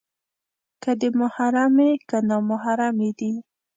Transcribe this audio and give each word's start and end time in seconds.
که 0.83 0.91
دې 0.99 1.09
محرمې، 1.19 1.91
که 2.09 2.17
نامحرمې 2.29 3.09
دي 3.19 3.33